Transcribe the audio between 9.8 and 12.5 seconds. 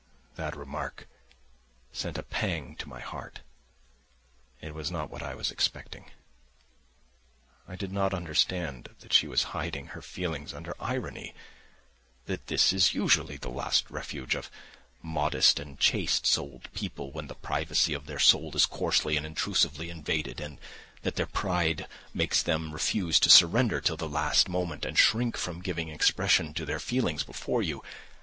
her feelings under irony, that